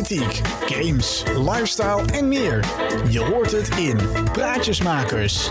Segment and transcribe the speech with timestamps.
[0.00, 2.64] politiek, games, lifestyle en meer.
[3.08, 3.98] Je hoort het in
[4.32, 5.50] Praatjesmakers.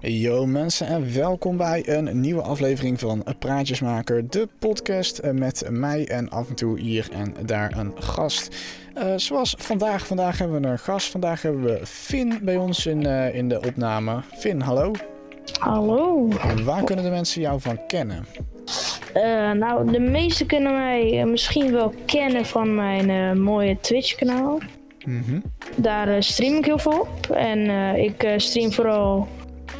[0.00, 6.08] Yo mensen en welkom bij een nieuwe aflevering van Praatjesmaker, de podcast eh, met mij
[6.08, 8.56] en af en toe hier en daar een gast.
[8.96, 13.04] Uh, zoals vandaag, vandaag hebben we een gast, vandaag hebben we Finn bij ons in,
[13.04, 14.22] uh, in de opname.
[14.38, 14.92] Finn, hallo.
[15.58, 16.28] Hallo.
[16.42, 18.26] En waar kunnen de mensen jou van kennen?
[19.14, 24.58] Uh, nou, de meesten kunnen mij misschien wel kennen van mijn mooie Twitch kanaal.
[25.04, 25.42] Mm -hmm.
[25.76, 29.28] Daar stream ik heel veel op en ik stream vooral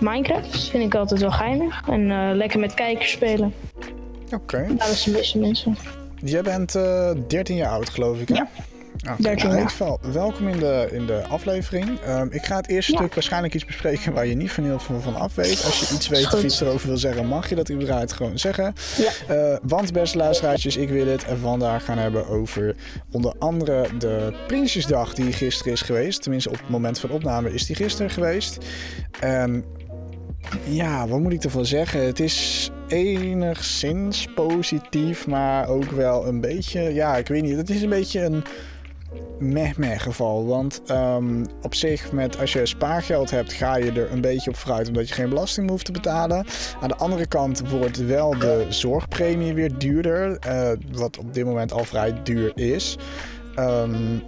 [0.01, 1.83] Minecraft vind ik altijd wel geinig.
[1.89, 3.55] En lekker met kijkers spelen.
[4.25, 4.35] Oké.
[4.35, 4.77] Okay.
[4.77, 5.77] Dat is de meeste mensen.
[6.25, 8.35] Jij bent uh, 13 jaar oud, geloof ik, hè?
[8.35, 8.49] Ja.
[9.03, 9.17] Okay.
[9.19, 11.99] Nou, in ieder geval, welkom in de, in de aflevering.
[12.09, 12.99] Um, ik ga het eerste ja.
[12.99, 15.65] stuk waarschijnlijk iets bespreken waar je niet van heel veel van af weet.
[15.65, 18.75] Als je iets weet of iets erover wil zeggen, mag je dat überhaupt gewoon zeggen.
[18.97, 19.35] Ja.
[19.35, 22.77] Uh, want beste luisteraartjes, ik wil het vandaag gaan hebben over
[23.11, 26.23] onder andere de Prinsjesdag die gisteren is geweest.
[26.23, 28.59] Tenminste, op het moment van opname is die gisteren geweest.
[29.21, 29.65] En
[30.65, 32.07] ja, wat moet ik ervan zeggen?
[32.07, 36.81] Het is enigszins positief, maar ook wel een beetje.
[36.81, 37.57] Ja, ik weet niet.
[37.57, 38.45] Het is een beetje een
[39.39, 40.47] meh-meh geval.
[40.47, 44.57] Want um, op zich, met, als je spaargeld hebt, ga je er een beetje op
[44.57, 46.47] vooruit omdat je geen belasting hoeft te betalen.
[46.81, 51.73] Aan de andere kant wordt wel de zorgpremie weer duurder, uh, wat op dit moment
[51.73, 52.97] al vrij duur is.
[53.59, 54.23] Um,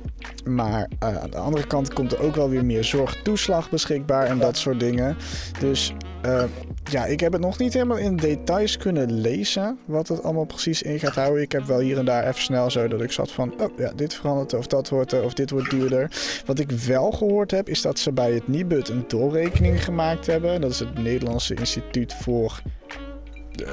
[0.45, 4.39] maar uh, aan de andere kant komt er ook wel weer meer zorgtoeslag beschikbaar en
[4.39, 5.17] dat soort dingen.
[5.61, 5.92] Dus
[6.27, 6.42] uh,
[6.84, 10.83] ja, ik heb het nog niet helemaal in details kunnen lezen wat het allemaal precies
[10.83, 11.42] in gaat houden.
[11.42, 13.92] Ik heb wel hier en daar even snel zo dat ik zat van, oh ja,
[13.97, 16.11] dit verandert of dat wordt of dit wordt duurder.
[16.47, 20.61] Wat ik wel gehoord heb is dat ze bij het Nibud een doorrekening gemaakt hebben.
[20.61, 22.62] Dat is het Nederlandse Instituut voor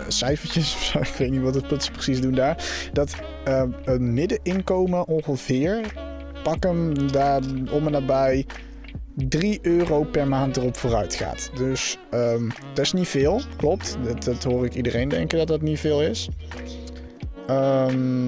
[0.07, 0.99] cijfertjes of zo.
[1.11, 2.89] Ik weet niet wat het precies doen daar.
[2.93, 3.15] Dat
[3.47, 5.81] uh, een middeninkomen ongeveer
[6.43, 8.45] pak hem daar om en nabij
[9.15, 11.51] 3 euro per maand erop vooruit gaat.
[11.55, 13.97] Dus um, dat is niet veel, klopt.
[14.03, 16.29] Dat, dat, hoor ik iedereen denken dat dat niet veel is.
[17.49, 18.21] Um,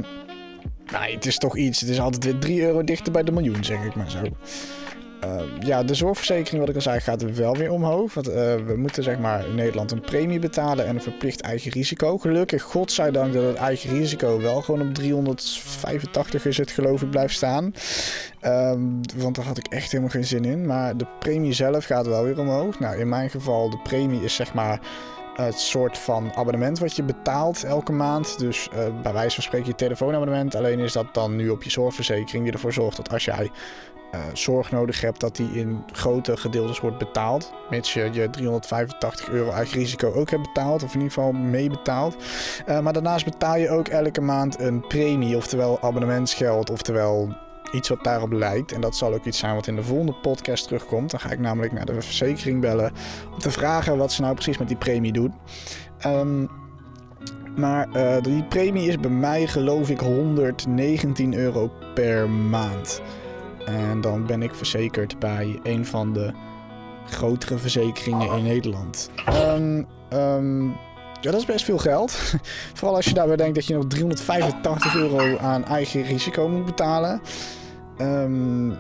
[0.91, 1.79] nee, het is toch iets.
[1.79, 4.21] Het is altijd weer 3 euro dichter bij de miljoen, zeg ik maar zo.
[5.25, 8.13] Uh, ja, de zorgverzekering, wat ik al zei, gaat wel weer omhoog.
[8.13, 11.71] Want uh, we moeten zeg maar in Nederland een premie betalen en een verplicht eigen
[11.71, 12.17] risico.
[12.17, 17.35] Gelukkig, godzijdank, dat het eigen risico wel gewoon op 385 is het geloof ik blijft
[17.35, 17.73] staan.
[18.45, 20.65] Um, want daar had ik echt helemaal geen zin in.
[20.65, 22.79] Maar de premie zelf gaat wel weer omhoog.
[22.79, 24.79] Nou, in mijn geval, de premie is zeg maar
[25.45, 28.39] het soort van abonnement wat je betaalt elke maand.
[28.39, 30.55] Dus uh, bij wijze van spreken je telefoonabonnement.
[30.55, 33.51] Alleen is dat dan nu op je zorgverzekering die ervoor zorgt dat als jij
[34.15, 37.53] uh, zorg nodig hebt, dat die in grote gedeeltes wordt betaald.
[37.69, 42.15] Mits je je 385 euro eigen risico ook hebt betaald, of in ieder geval meebetaald.
[42.67, 47.35] Uh, maar daarnaast betaal je ook elke maand een premie, oftewel abonnementsgeld, oftewel
[47.71, 48.71] iets wat daarop lijkt.
[48.71, 51.11] En dat zal ook iets zijn wat in de volgende podcast terugkomt.
[51.11, 52.91] Dan ga ik namelijk naar de verzekering bellen
[53.33, 55.33] om te vragen wat ze nou precies met die premie doen.
[56.05, 56.49] Um,
[57.55, 63.01] maar uh, die premie is bij mij geloof ik 119 euro per maand.
[63.69, 66.31] En dan ben ik verzekerd bij een van de
[67.05, 69.09] grotere verzekeringen in Nederland.
[69.33, 69.87] Um,
[71.21, 72.11] ja, dat is best veel geld.
[72.77, 77.21] Vooral als je daarbij denkt dat je nog 385 euro aan eigen risico moet betalen.
[78.01, 78.77] Um,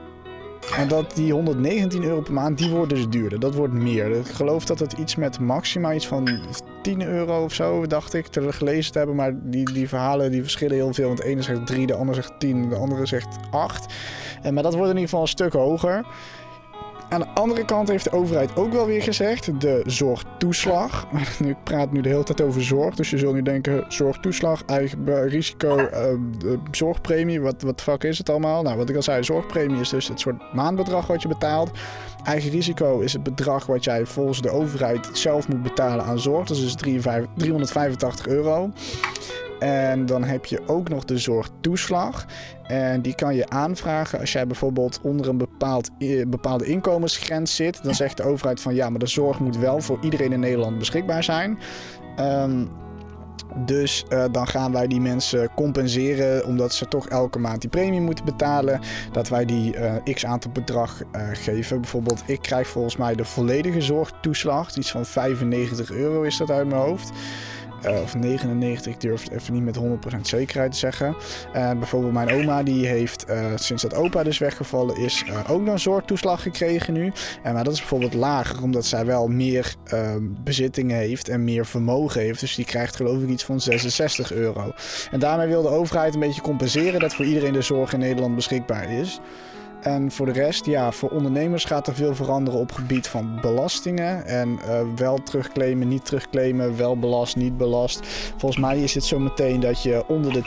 [0.77, 3.39] en dat die 119 euro per maand, die wordt dus duurder.
[3.39, 4.11] Dat wordt meer.
[4.11, 6.39] Ik geloof dat het iets met maxima iets van
[6.81, 9.15] 10 euro of zo, dacht ik, te gelezen te hebben.
[9.15, 11.07] Maar die, die verhalen die verschillen heel veel.
[11.07, 13.93] Want de ene zegt 3, de andere zegt 10, de andere zegt 8.
[14.41, 16.05] En, maar dat wordt in ieder geval een stuk hoger.
[17.09, 21.07] Aan de andere kant heeft de overheid ook wel weer gezegd, de zorgtoeslag.
[21.45, 25.27] Ik praat nu de hele tijd over zorg, dus je zult nu denken, zorgtoeslag, eigen
[25.27, 25.87] risico, uh,
[26.71, 28.61] zorgpremie, wat, wat fuck is het allemaal?
[28.61, 31.71] Nou, wat ik al zei, zorgpremie is dus het soort maandbedrag wat je betaalt.
[32.23, 36.47] Eigen risico is het bedrag wat jij volgens de overheid zelf moet betalen aan zorg,
[36.47, 38.71] dat is dus 385 euro.
[39.59, 42.25] En dan heb je ook nog de zorgtoeslag.
[42.63, 45.89] En die kan je aanvragen als jij bijvoorbeeld onder een bepaald,
[46.27, 47.83] bepaalde inkomensgrens zit.
[47.83, 50.77] Dan zegt de overheid van ja, maar de zorg moet wel voor iedereen in Nederland
[50.77, 51.59] beschikbaar zijn.
[52.19, 52.69] Um,
[53.55, 58.01] dus uh, dan gaan wij die mensen compenseren omdat ze toch elke maand die premie
[58.01, 58.79] moeten betalen.
[59.11, 61.81] Dat wij die uh, x aantal bedrag uh, geven.
[61.81, 64.75] Bijvoorbeeld, ik krijg volgens mij de volledige zorgtoeslag.
[64.75, 67.11] Iets van 95 euro is dat uit mijn hoofd.
[67.81, 69.77] Eh, of 99, ik durf het even niet met
[70.15, 71.15] 100% zekerheid te zeggen.
[71.55, 75.79] Uh, bijvoorbeeld mijn oma, die heeft sinds dat opa dus weggevallen is, ook nog een
[75.79, 77.11] zorgtoeslag gekregen nu.
[77.43, 81.65] En maar dat is bijvoorbeeld lager, omdat zij wel meer ehm, bezittingen heeft en meer
[81.65, 82.39] vermogen heeft.
[82.39, 84.71] Dus die krijgt geloof ik iets van 66 euro.
[85.11, 88.35] En daarmee wil de overheid een beetje compenseren dat voor iedereen de zorg in Nederland
[88.35, 89.19] beschikbaar is.
[89.81, 94.25] En voor de rest, ja, voor ondernemers gaat er veel veranderen op gebied van belastingen.
[94.25, 98.07] En uh, wel terugclaimen, niet terugclaimen, wel belast, niet belast.
[98.37, 100.43] Volgens mij is het zo meteen dat je onder de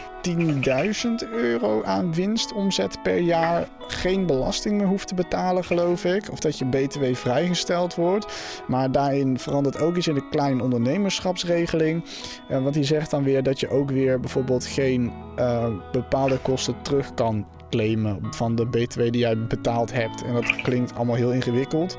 [1.24, 6.30] 10.000 euro aan winstomzet per jaar geen belasting meer hoeft te betalen, geloof ik.
[6.30, 8.26] Of dat je BTW vrijgesteld wordt.
[8.66, 12.04] Maar daarin verandert ook iets in de kleine ondernemerschapsregeling.
[12.50, 16.74] Uh, want die zegt dan weer dat je ook weer bijvoorbeeld geen uh, bepaalde kosten
[16.82, 20.24] terug kan claimen van de BTW die jij betaald hebt.
[20.24, 21.96] En dat klinkt allemaal heel ingewikkeld.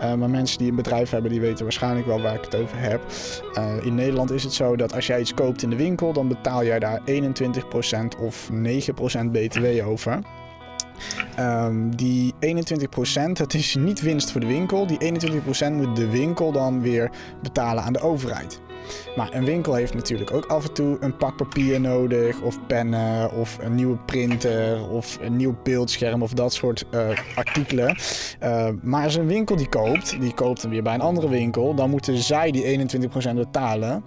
[0.00, 2.78] Uh, maar mensen die een bedrijf hebben, die weten waarschijnlijk wel waar ik het over
[2.78, 3.00] heb.
[3.58, 6.28] Uh, in Nederland is het zo dat als jij iets koopt in de winkel, dan
[6.28, 8.54] betaal jij daar 21% of 9%
[9.30, 10.18] BTW over.
[11.40, 12.34] Um, die
[13.28, 14.86] 21%, dat is niet winst voor de winkel.
[14.86, 17.10] Die 21% moet de winkel dan weer
[17.42, 18.60] betalen aan de overheid.
[19.16, 23.32] Maar een winkel heeft natuurlijk ook af en toe een pak papier nodig, of pennen,
[23.32, 27.96] of een nieuwe printer, of een nieuw beeldscherm, of dat soort uh, artikelen.
[28.42, 31.74] Uh, maar als een winkel die koopt, die koopt hem weer bij een andere winkel,
[31.74, 32.88] dan moeten zij die
[33.32, 34.04] 21% betalen.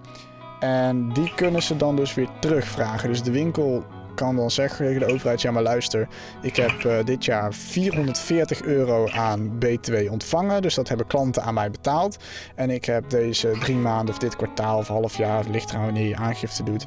[0.59, 3.09] En die kunnen ze dan dus weer terugvragen.
[3.09, 3.83] Dus de winkel
[4.19, 6.07] kan dan zeggen tegen de overheid: ja, maar luister,
[6.41, 10.61] ik heb uh, dit jaar 440 euro aan BTW ontvangen.
[10.61, 12.17] Dus dat hebben klanten aan mij betaald.
[12.55, 16.07] En ik heb deze drie maanden of dit kwartaal of half jaar, ligt eraan wanneer
[16.07, 16.85] je aangifte doet,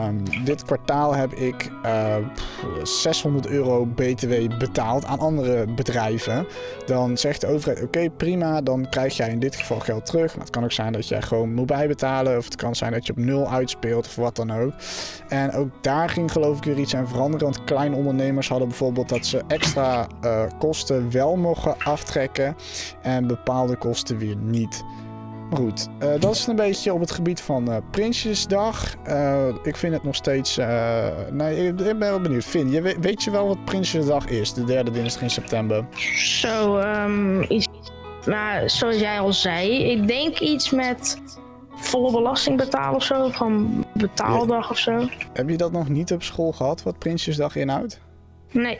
[0.00, 2.24] Um, dit kwartaal heb ik uh, eh,
[2.82, 6.46] 600 euro BTW betaald aan andere bedrijven.
[6.86, 10.32] Dan zegt de overheid: Oké, prima, dan krijg jij in dit geval geld terug.
[10.32, 12.38] Maar het kan ook zijn dat jij gewoon moet bijbetalen.
[12.38, 14.72] Of het kan zijn dat je op nul uitspeelt of wat dan ook.
[15.28, 17.46] En ook daar ging geloof ik weer iets aan veranderen.
[17.46, 22.56] Want kleine ondernemers hadden bijvoorbeeld dat ze extra uh, kosten wel mogen aftrekken.
[23.02, 24.84] En bepaalde kosten weer niet.
[25.50, 28.94] Maar goed, uh, dat is een beetje op het gebied van uh, Prinsjesdag.
[29.08, 30.58] Uh, ik vind het nog steeds.
[31.30, 32.44] nee, ik, ben wel benieuwd.
[32.44, 34.52] Finn, je weet, weet, je wel wat Prinsjesdag is?
[34.52, 35.86] De derde dinsdag in september.
[36.16, 37.68] Zo, um, iets.
[38.26, 41.22] Maar zoals jij al zei, ik denk iets met
[41.74, 43.28] volle belasting betalen of zo.
[43.28, 45.08] Van betaaldag of zo.
[45.32, 48.00] Heb je dat nog niet op school gehad, wat Prinsjesdag inhoudt?
[48.54, 48.78] Nee.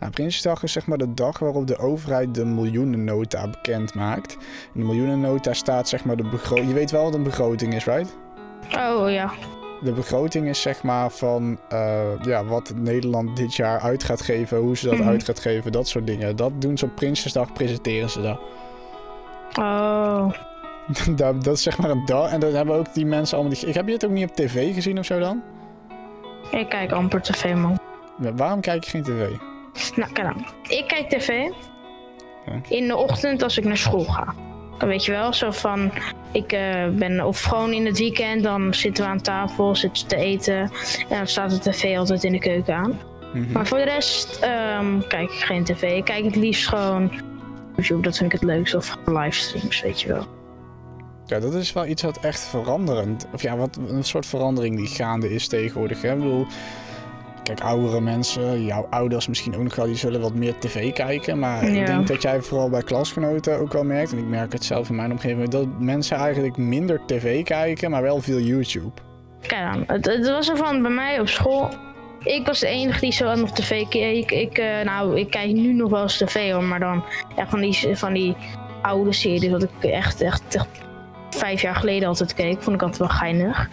[0.00, 4.32] Nou, Prinsjesdag is zeg maar de dag waarop de overheid de miljoenennota bekend maakt.
[4.74, 6.68] In de miljoenennota staat zeg maar de begroting.
[6.68, 8.16] Je weet wel wat een begroting is, right?
[8.76, 9.32] Oh ja.
[9.82, 14.58] De begroting is zeg maar van uh, ja, wat Nederland dit jaar uit gaat geven,
[14.58, 15.10] hoe ze dat mm -hmm.
[15.10, 16.36] uit gaat geven, dat soort dingen.
[16.36, 18.40] Dat doen ze op Prinsjesdag, presenteren ze dat.
[19.58, 20.32] Oh.
[21.16, 22.32] dat, dat is zeg maar een dag.
[22.32, 23.58] En dan hebben ook die mensen allemaal.
[23.60, 23.72] Die...
[23.72, 25.42] Heb je het ook niet op tv gezien of zo dan?
[26.50, 27.81] Ik kijk amper tv, man.
[28.36, 29.28] Waarom kijk je geen tv?
[29.96, 30.46] Nou, kijk dan.
[30.68, 32.60] Ik kijk tv ja.
[32.68, 34.34] in de ochtend als ik naar school ga.
[34.78, 35.92] Dan weet je wel, zo van,
[36.32, 40.16] ik uh, ben, of gewoon in het weekend, dan zitten we aan tafel, zitten te
[40.16, 40.60] eten.
[41.08, 42.90] En dan staat de tv altijd in de keuken aan.
[42.90, 43.52] Mm -hmm.
[43.52, 44.44] Maar voor de rest
[44.78, 45.82] um, kijk ik geen tv.
[45.82, 47.10] Ik kijk het liefst gewoon
[47.76, 48.74] YouTube, dat vind ik het leukst.
[48.74, 50.26] Of livestreams, weet je wel.
[51.26, 54.86] Ja, dat is wel iets wat echt veranderend, of ja, wat een soort verandering die
[54.86, 56.02] gaande is tegenwoordig.
[56.02, 56.12] Hè?
[56.12, 56.46] Ik bedoel,
[57.42, 61.38] Kijk, oudere mensen, jouw ouders misschien ook nog wel, die zullen wat meer tv kijken.
[61.38, 61.80] Maar ja.
[61.80, 64.88] ik denk dat jij vooral bij klasgenoten ook wel merkt, en ik merk het zelf
[64.88, 68.92] in mijn omgeving, dat mensen eigenlijk minder tv kijken, maar wel veel YouTube.
[69.46, 71.68] Kijk dan, het, het was er van bij mij op school.
[72.24, 74.30] Ik was de enige die zo nog tv keek.
[74.30, 77.04] Ik, uh, nou, ik kijk nu nog wel eens tv hoor, maar dan
[77.36, 78.36] ja, van, die, van die
[78.82, 80.66] oude series wat ik echt, echt, echt
[81.30, 82.62] vijf jaar geleden altijd keek.
[82.62, 83.68] Vond ik altijd wel geinig.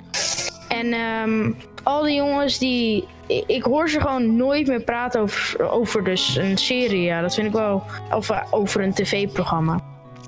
[0.70, 3.08] En um, al die jongens die.
[3.46, 7.02] Ik hoor ze gewoon nooit meer praten over, over dus een serie.
[7.02, 7.84] Ja, dat vind ik wel.
[8.16, 9.80] Of uh, over een tv-programma.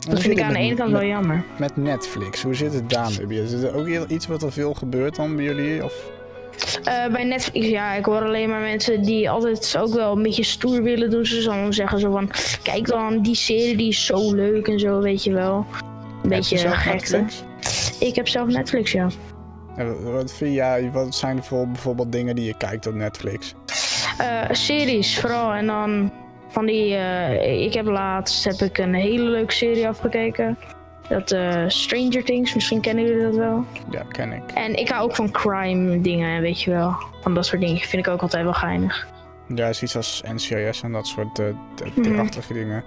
[0.10, 1.44] Dat vind ik aan de ene kant wel jammer.
[1.58, 3.44] Met Netflix, hoe zit het daarmee?
[3.44, 5.84] Is er ook iets wat er veel gebeurt dan bij jullie?
[5.84, 5.94] Of?
[6.88, 10.44] Uh, bij Netflix, ja, ik hoor alleen maar mensen die altijd ook wel een beetje
[10.44, 11.26] stoer willen doen.
[11.26, 12.30] Ze dan zeggen zo van,
[12.64, 15.66] kijk dan, die serie die is zo leuk en zo, weet je wel.
[16.24, 17.26] Een beetje gekte.
[18.00, 19.08] Ik heb zelf Netflix, ja.
[20.04, 23.56] Wat vind jij, wat zijn er bijvoorbeeld dingen die je kijkt op Netflix?
[24.22, 26.12] Uh, series vooral en dan
[26.48, 30.58] van die, uh, ik heb laatst heb ik een hele leuke serie afgekeken.
[31.08, 33.66] Dat uh, Stranger Things, misschien kennen jullie dat wel.
[33.90, 34.52] Ja, ken ik.
[34.54, 36.96] En ik hou ook van crime dingen, weet je wel.
[37.22, 39.08] Van dat soort dingen vind ik ook altijd wel geinig.
[39.56, 41.46] Ja, is iets als NCIS en dat soort uh,
[42.14, 42.60] prachtige mm.
[42.60, 42.84] dingen.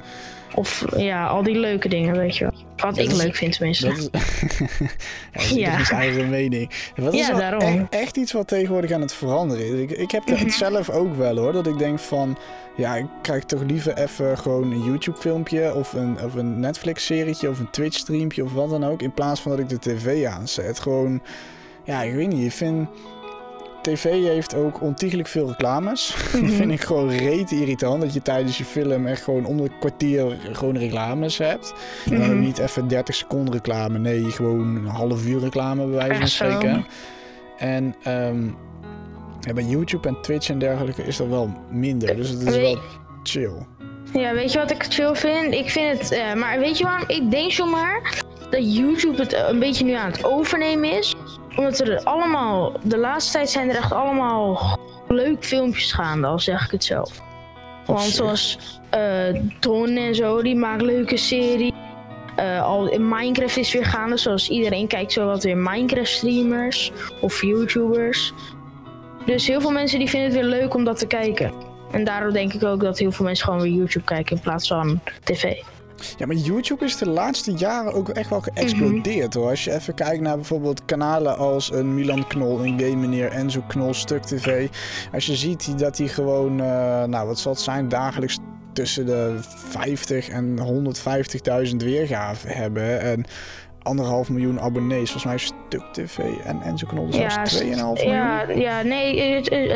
[0.54, 2.52] Of ja, al die leuke dingen, weet je wel.
[2.76, 3.86] Wat Dat ik is- leuk vind tenminste.
[3.86, 4.08] Dat is,
[5.50, 5.96] ja, dat is Ja.
[5.96, 6.70] eigen mening.
[6.94, 7.62] Dat is Ja, daarom.
[7.62, 9.80] Echt, echt iets wat tegenwoordig aan het veranderen is.
[9.80, 10.48] Ik, ik heb het Mhm.
[10.50, 11.52] zelf ook wel hoor.
[11.52, 12.38] Dat ik denk van,
[12.76, 17.04] ja, ik krijg toch liever even gewoon een YouTube filmpje of een, of een Netflix
[17.04, 19.02] serietje of een Twitch streampje of wat dan ook.
[19.02, 20.78] In plaats van dat ik de tv aanzet.
[20.80, 21.22] Gewoon,
[21.84, 22.44] ja, ik weet niet.
[22.44, 22.88] Ik vind...
[23.84, 26.14] TV heeft ook ontiegelijk veel reclames.
[26.40, 28.00] Dat vind ik gewoon reet irritant.
[28.02, 31.74] Dat je tijdens je film echt gewoon om een kwartier gewoon reclames hebt.
[32.04, 32.40] En dan ook Mhm.
[32.40, 33.98] niet even 30 seconden reclame.
[33.98, 36.86] Nee, gewoon een half uur reclame bij wijze van spreken.
[37.58, 38.44] En ehm,
[39.40, 42.16] ja, bij YouTube en Twitch en dergelijke is dat wel minder.
[42.16, 42.78] Dus het is wel
[43.22, 43.66] chill.
[44.12, 45.54] Ja, weet je wat ik chill vind?
[45.54, 47.04] Ik vind het, eh, maar weet je waarom?
[47.08, 51.14] Ik denk zomaar dat YouTube het een beetje nu aan het overnemen is.
[51.56, 56.64] Omdat er allemaal, de laatste tijd zijn er echt allemaal leuk filmpjes gaande, al zeg
[56.64, 57.22] ik het zelf.
[57.86, 58.58] Want zoals
[58.90, 61.72] eh Don en zo, die maken leuke serie.
[62.36, 66.92] Eh, al in Minecraft is weer gaande, zoals iedereen kijkt zo wat weer Minecraft streamers
[67.20, 68.32] of YouTubers.
[69.26, 71.52] Dus heel veel mensen die vinden het weer leuk om dat te kijken.
[71.90, 74.68] En daardoor denk ik ook dat heel veel mensen gewoon weer YouTube kijken in plaats
[74.68, 75.54] van tv.
[76.16, 79.48] Ja, maar YouTube is de laatste jaren ook echt wel geëxplodeerd hoor.
[79.48, 83.64] Als je even kijkt naar bijvoorbeeld kanalen als een Milan Knol, een Game Meneer, Enzo
[83.68, 84.68] Knol, Stuk TV.
[85.12, 88.38] Als je ziet dat die gewoon, eh, nou wat zal het zijn, dagelijks
[88.72, 93.00] tussen de 50 en 150.000 weergaven hebben.
[93.00, 93.24] En
[93.82, 95.10] anderhalf miljoen abonnees.
[95.10, 97.96] Volgens mij Stuk TV en Enzo Knol zelfs 2,5 miljoen.
[97.96, 99.16] ja, ja, nee,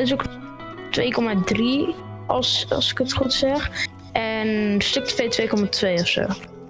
[0.00, 0.24] is ook
[0.90, 1.94] 2,3
[2.26, 3.88] als, als ik het goed zeg.
[4.12, 6.26] En stuk TV 2,2 of zo.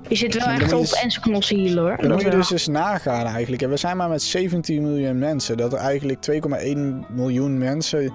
[0.09, 1.97] Je zit wel echt op dus- Knols hier hoor.
[1.97, 3.63] Dan Dat moet je dus eens nagaan eigenlijk.
[3.63, 5.57] En we zijn maar met 17 miljoen mensen.
[5.57, 8.13] Dat er eigenlijk 2,1 miljoen mensen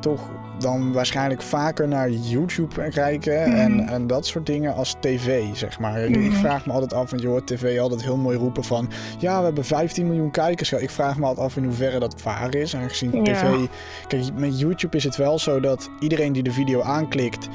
[0.00, 3.48] toch dan waarschijnlijk vaker naar YouTube kijken.
[3.48, 3.58] Mhm.
[3.58, 5.98] En, en dat soort dingen als tv, zeg maar.
[6.04, 6.32] Ik- Ik Mhm.
[6.40, 8.90] vraag me altijd af, want je hoort tv altijd heel mooi roepen van...
[9.18, 10.72] Ja, we hebben 15 miljoen kijkers.
[10.72, 12.76] Ik vraag me altijd af in hoeverre dat waar is.
[12.76, 13.22] Aangezien Ja.
[13.22, 13.42] tv...
[14.06, 17.48] Kijk, met YouTube is het wel zo dat iedereen die de video aanklikt...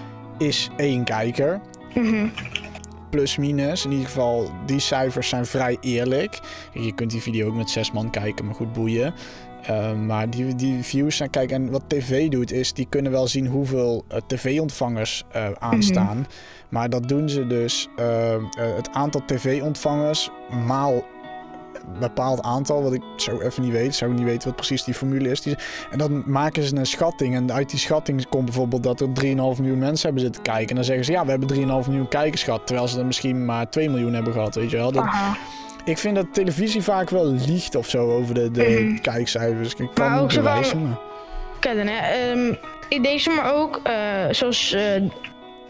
[0.48, 1.62] is één kijker
[1.96, 2.28] Mhm.
[3.10, 3.86] plus minus.
[3.86, 6.40] In ieder geval, die cijfers zijn vrij eerlijk.
[6.74, 9.14] Je kunt die video ook met zes man kijken, maar goed boeien.
[9.70, 13.28] Uh, maar die, die views zijn, kijk, en wat tv doet is, die kunnen wel
[13.28, 16.18] zien hoeveel uh, tv-ontvangers uh, aanstaan.
[16.18, 16.32] Mm -hmm.
[16.70, 20.30] Maar dat doen ze dus, uh, het aantal tv-ontvangers
[20.66, 21.04] maal
[22.00, 23.96] bepaald aantal, wat ik zo even niet weet.
[23.96, 25.42] Zou ik niet weten wat precies die formule is.
[25.42, 25.56] Die,
[25.92, 27.36] en dan maken ze een schatting.
[27.36, 30.70] En uit die schatting komt bijvoorbeeld dat er 3,5 miljoen mensen hebben zitten kijken.
[30.70, 32.68] En dan zeggen ze, ja, we hebben 3,5 miljoen kijkers gehad.
[32.68, 34.92] Terwijl ze er misschien maar 2 miljoen hebben gehad, weet je wel.
[34.92, 35.06] Dat,
[35.86, 39.02] ik vind dat televisie vaak wel liegt of zo over de, de mm -hmm.
[39.02, 39.74] kijkcijfers.
[39.76, 40.98] Ik kan niet bewijzen, van, maar...
[41.60, 42.32] Kijk dan, hè.
[42.32, 42.58] Um,
[42.90, 43.94] ik denk ze maar ook, uh,
[44.32, 44.96] zoals uh,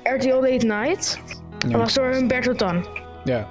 [0.03, 1.19] RTL Late Night.
[1.59, 1.69] Ja.
[1.69, 2.85] Dat was door Humberto Tan.
[3.23, 3.47] Ja.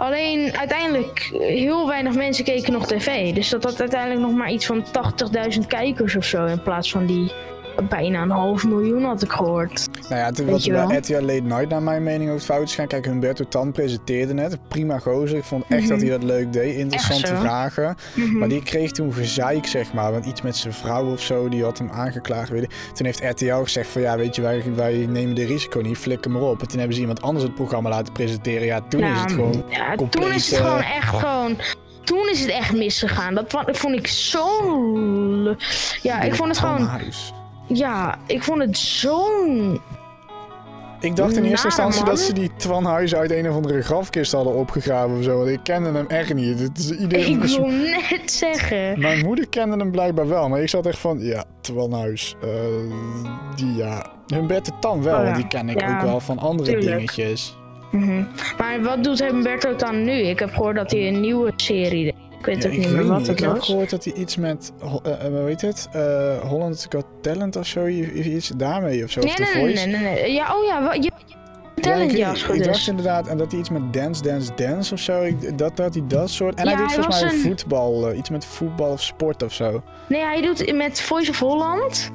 [0.00, 3.34] Alleen uiteindelijk, heel weinig mensen keken nog tv.
[3.34, 6.44] Dus dat had uiteindelijk nog maar iets van 80.000 kijkers of zo.
[6.44, 7.32] In plaats van die
[7.88, 9.88] bijna een half miljoen had ik gehoord.
[10.10, 12.74] Nou ja, het, wat er bij RTL Late Night naar mijn mening ook fout is
[12.74, 12.86] gaan.
[12.86, 14.68] Kijk, Humberto Tan presenteerde net.
[14.68, 15.36] Prima gozer.
[15.36, 15.88] Ik vond echt mm -hmm.
[15.88, 16.76] dat hij dat leuk deed.
[16.76, 17.96] Interessante vragen.
[18.14, 18.38] Mm -hmm.
[18.38, 20.12] Maar die kreeg toen gezeik, zeg maar.
[20.12, 22.48] Want iets met zijn vrouw of zo, die had hem aangeklaagd.
[22.48, 25.98] Toen heeft RTL gezegd van ja, weet je, wij, wij nemen de risico niet.
[25.98, 26.60] Flikker maar op.
[26.60, 28.66] En toen hebben ze iemand anders het programma laten presenteren.
[28.66, 31.56] Ja, toen nou, is het gewoon Ja, compleet, toen is het gewoon echt gewoon...
[32.04, 33.34] Toen is het echt misgegaan.
[33.34, 34.46] Dat vond ik zo...
[36.02, 36.88] Ja, ik vond het gewoon...
[37.66, 39.80] Ja, ik vond het zo'n...
[41.00, 44.32] Ik dacht in eerste instantie dat ze die Twan Huis uit een of andere grafkist
[44.32, 45.36] hadden opgegraven of zo.
[45.36, 46.60] Want ik kende hem echt niet.
[46.60, 47.42] Het is iedereen...
[47.42, 49.00] Ik wil net zeggen.
[49.00, 50.48] Mijn moeder kende hem blijkbaar wel.
[50.48, 52.36] Maar ik zat echt van, ja, Twan Huis.
[52.44, 52.50] Uh,
[53.56, 54.06] die ja.
[54.26, 55.32] Humberto Tan wel, oh, ja.
[55.32, 56.96] die ken ik ja, ook wel van andere tuurlijk.
[56.96, 57.56] dingetjes.
[57.90, 58.28] Mm -hmm.
[58.58, 60.12] Maar wat doet Humberto dan nu?
[60.12, 63.26] Ik heb gehoord dat hij een nieuwe serie ik weet ja, ook niet meer wat
[63.26, 63.48] het ik was.
[63.48, 65.88] Ik heb gehoord dat hij iets met, uh, uh, hoe heet het?
[65.96, 69.20] Uh, Holland Got Talent of zo, iets daarmee of zo.
[69.20, 70.32] Nee, of nee, nee, nee, nee, nee.
[70.32, 71.10] Ja, oh ja, je,
[71.80, 72.66] talent, ja, ja, ik, ik is.
[72.66, 75.94] dacht inderdaad, en dat hij iets met Dance, Dance, Dance of zo, ik, dat, dat
[75.94, 76.54] hij dat soort...
[76.54, 79.42] En Ja, hij doet hij volgens mij een- voetbal, uh, iets met voetbal of sport
[79.42, 79.82] of zo.
[80.08, 82.10] Nee, hij doet met Voice of Holland.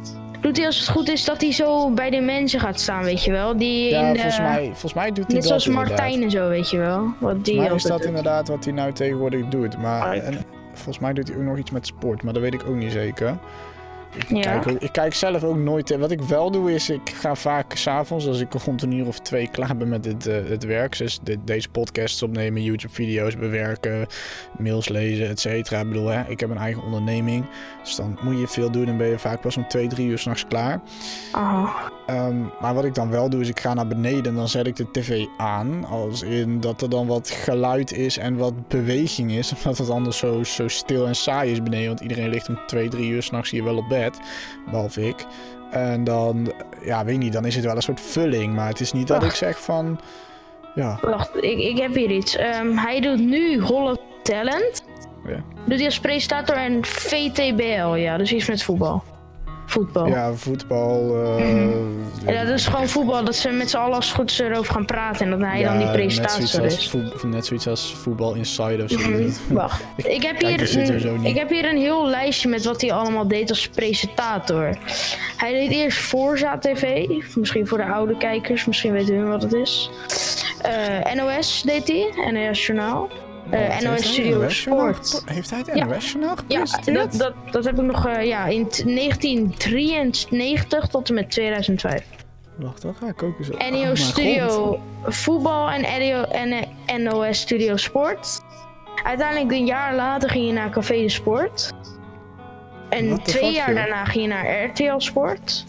[0.45, 3.23] Doet hij als het goed is dat hij zo bij de mensen gaat staan, weet
[3.23, 3.57] je wel?
[3.57, 5.97] Die Ja, in de, volgens, mij, volgens mij doet hij Net dat zoals inderdaad.
[5.97, 7.13] Martijn en zo, weet je wel?
[7.19, 8.07] Wat die Volgens mij is dat doet.
[8.07, 9.77] inderdaad wat hij nou tegenwoordig doet.
[9.77, 12.53] Maar ik- en, volgens mij doet hij ook nog iets met sport, maar dat weet
[12.53, 13.37] ik ook niet zeker.
[14.27, 14.39] Ja.
[14.41, 15.91] Kijk, ook- ik kijk zelf ook nooit.
[15.91, 19.07] eh, Wat ik wel doe is, ik ga vaak s'avonds, als ik rond een uur
[19.07, 23.37] of twee klaar ben met het, eh, het werk, dus dit, deze podcasts opnemen, YouTube-video's
[23.37, 24.05] bewerken,
[24.57, 25.79] mails lezen, et cetera.
[25.79, 27.45] Ik bedoel, hè, ik heb een eigen onderneming,
[27.85, 30.17] dus dan moet je veel doen en ben je vaak pas om twee, drie uur
[30.17, 30.81] s'nachts klaar.
[31.35, 31.75] Oh.
[32.05, 34.67] Ehm, maar wat ik dan wel doe, is ik ga naar beneden en dan zet
[34.67, 35.85] ik de tv aan.
[35.85, 39.53] Als in dat er dan wat geluid is en wat beweging is.
[39.55, 41.87] Omdat het anders zo, zo stil en saai is beneden.
[41.87, 44.19] Want iedereen ligt om twee, drie uur s'nachts hier wel op bed.
[44.65, 45.25] Behalve ik.
[45.71, 48.55] En dan, ja, weet niet, dan is het wel een soort vulling.
[48.55, 49.99] Maar het is niet dat ik zeg van,
[50.75, 52.35] ja, Wacht, ik, ik heb hier iets.
[52.35, 54.83] Ehm, hij doet nu Holland Talent.
[55.27, 55.43] Ja.
[55.65, 59.03] Doet hij als presentator en VTBL, ja, dus iets met voetbal.
[59.67, 60.07] Voetbal.
[60.07, 61.15] ja voetbal.
[61.37, 64.85] eh, Ja, dat is gewoon voetbal, dat ze met z'n allen als goed erover gaan
[64.85, 66.93] praten en dat hij dan die presentator is.
[67.25, 68.99] net zoiets als voetbal inside of zo.
[69.09, 69.29] Mhm.
[69.53, 72.91] Wacht, ik heb, er hier een, ik heb hier een heel lijstje met wat hij
[72.93, 74.77] allemaal deed als presentator.
[75.37, 79.53] Hij deed eerst Forza TV, misschien voor de oude kijkers, misschien weten hun wat het
[79.53, 79.89] is.
[80.61, 83.09] Eh, NOS deed hij, NOS Journaal.
[83.49, 85.21] Eh, NOS Studio NOS Sport.
[85.25, 85.85] Heeft hij het Ja.
[85.85, 86.97] NOS Ja, gepresenteerd?
[86.97, 92.05] dat, dat, dat heb ik nog eh, ja, in t- 1993 tot en met 2005.
[92.55, 93.49] Wacht, dat ga ik ook eens...
[93.51, 94.47] Oh NEO mijn Studio
[95.03, 95.15] god.
[95.15, 96.67] Voetbal en NEO, en
[97.03, 98.41] NOS Studio Sport.
[99.03, 101.71] Uiteindelijk een jaar later ging je naar Café de Sport.
[102.89, 103.75] En twee fuck, jaar joh?
[103.75, 105.65] daarna ging je naar RTL Sport.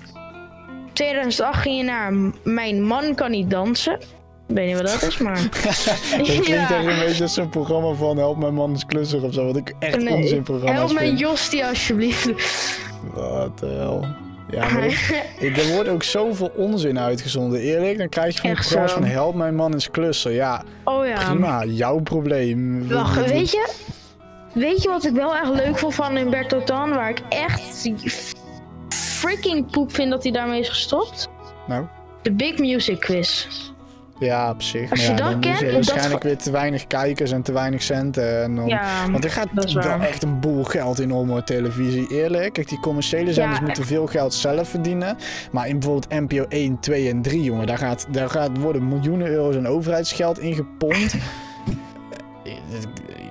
[0.92, 2.12] 2008 ging je naar
[2.44, 3.98] Mijn Man Kan Niet Dansen.
[4.48, 5.34] Ik weet niet wat dat is, maar...
[5.64, 6.62] Dat klinkt Ja.
[6.76, 9.46] echt een beetje als zo'n programma van Help mijn man is klusser of zo.
[9.46, 11.18] Wat ik echt Nee, onzinprogramma's Help mij vind.
[11.18, 12.30] Jostie alsjeblieft.
[13.14, 14.04] Wat de hel.
[14.50, 14.82] Ja, maar
[15.40, 17.60] dat- er wordt ook zoveel onzin uitgezonden.
[17.60, 18.98] Eerlijk, dan krijg je van die Echt programma's zo.
[19.00, 20.32] van Help mijn man is klusser.
[20.32, 21.24] Ja, Oh ja.
[21.24, 21.64] prima.
[21.64, 22.88] Jouw probleem.
[22.88, 23.68] Wacht, weet je?
[24.52, 26.90] Weet je wat ik wel echt leuk vond van Humberto Tan?
[26.90, 27.90] Waar ik echt
[28.88, 31.28] freaking poep vind dat hij daarmee is gestopt?
[31.66, 31.84] Nou,
[32.22, 33.46] De Big Music Quiz.
[34.18, 34.90] Ja, op zich.
[34.90, 37.82] Als maar je ja, dat dan kent, waarschijnlijk weer te weinig kijkers en te weinig
[37.82, 38.42] centen.
[38.42, 38.66] En dan...
[38.66, 42.06] Ja, Want er gaat wel echt een boel geld in om televisie.
[42.10, 43.64] Eerlijk, kijk, die commerciële zenders Ja.
[43.64, 45.16] moeten veel geld zelf verdienen.
[45.50, 49.26] Maar in bijvoorbeeld NPO 1, 2 en 3, jongen, daar, gaat, daar gaat worden miljoenen
[49.26, 51.14] euro's aan overheidsgeld in gepompt.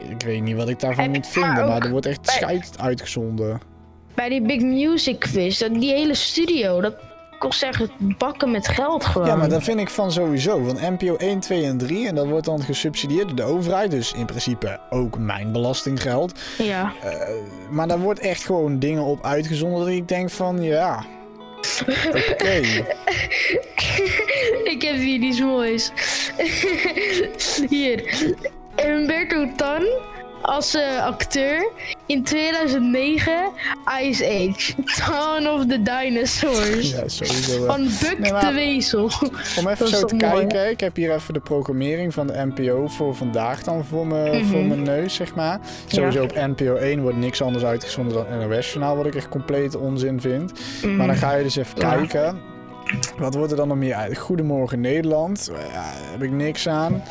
[0.09, 2.71] Ik weet niet wat ik daarvan moet maar vinden, maar, ook er wordt echt scheid
[2.79, 3.59] uitgezonden.
[4.13, 6.95] Bij die Big Music Quiz, die hele studio, dat
[7.45, 9.27] kost echt bakken met geld gewoon.
[9.27, 10.61] Ja, maar dat vind ik van sowieso.
[10.61, 13.91] Want NPO 1, 2 en 3, en dat wordt dan gesubsidieerd door de overheid.
[13.91, 16.39] Dus in principe ook mijn belastinggeld.
[16.57, 16.93] Ja.
[17.69, 21.05] Maar daar wordt echt gewoon dingen op uitgezonden dat ik denk van, ja...
[22.31, 22.53] Oké.
[24.73, 25.91] ik heb hier iets moois.
[27.69, 28.29] hier.
[28.75, 29.87] Humberto Tan
[30.45, 31.71] als eh, acteur
[32.05, 33.49] in 2009
[34.01, 34.73] Ice Age.
[35.07, 36.91] Dawn of the Dinosaurs.
[36.91, 37.65] Ja, sowieso wel.
[37.67, 39.09] Van Buck Nee, maar- de Wezel.
[39.59, 42.87] Om even zo te mooi, kijken, ik heb hier even de programmering van de NPO
[42.87, 44.45] voor vandaag dan voor, me, Mhm.
[44.45, 45.59] voor mijn neus, zeg maar.
[45.87, 49.75] Sowieso op NPO 1 wordt niks anders uitgezonden dan NOS Journaal, wat ik echt compleet
[49.75, 50.51] onzin vind.
[50.97, 51.87] Maar dan ga je dus even Mhm.
[51.87, 51.95] Ja.
[51.95, 52.39] kijken.
[53.17, 54.17] Wat wordt er dan nog meer uit?
[54.17, 57.03] Goedemorgen Nederland, ja, heb ik niks aan.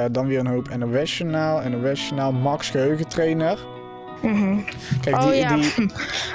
[0.00, 3.58] Eh, dan weer een hoop NOS Journaal, NOS Journaal, Max Geheugentrainer.
[4.22, 4.58] Mhm.
[5.00, 5.54] Kijk, Oh die, ja.
[5.56, 5.72] die